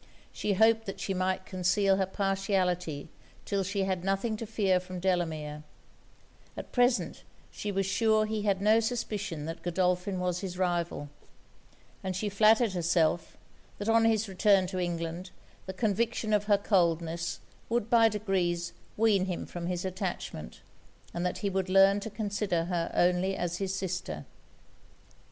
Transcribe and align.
She 0.33 0.53
hoped 0.53 0.87
that 0.87 0.99
she 0.99 1.13
might 1.13 1.45
conceal 1.45 1.97
her 1.97 2.07
partiality 2.07 3.07
'till 3.45 3.61
she 3.63 3.83
had 3.83 4.03
nothing 4.03 4.35
to 4.37 4.47
fear 4.47 4.79
from 4.79 4.99
Delamere; 4.99 5.61
at 6.57 6.71
present 6.71 7.21
she 7.51 7.71
was 7.71 7.85
sure 7.85 8.25
he 8.25 8.41
had 8.41 8.63
no 8.63 8.79
suspicion 8.79 9.45
that 9.45 9.61
Godolphin 9.61 10.19
was 10.19 10.39
his 10.39 10.57
rival; 10.57 11.09
and 12.03 12.15
she 12.15 12.29
flattered 12.29 12.73
herself, 12.73 13.37
that 13.77 13.87
on 13.89 14.05
his 14.05 14.27
return 14.27 14.65
to 14.73 14.79
England, 14.79 15.29
the 15.67 15.71
conviction 15.71 16.33
of 16.33 16.45
her 16.45 16.57
coldness 16.57 17.39
would 17.69 17.87
by 17.87 18.09
degrees 18.09 18.73
wean 18.97 19.25
him 19.25 19.45
from 19.45 19.67
his 19.67 19.85
attachment, 19.85 20.61
and 21.13 21.23
that 21.27 21.37
he 21.45 21.49
would 21.51 21.69
learn 21.69 21.99
to 21.99 22.09
consider 22.09 22.65
her 22.65 22.89
only 22.95 23.37
as 23.37 23.57
his 23.57 23.75
sister. 23.75 24.25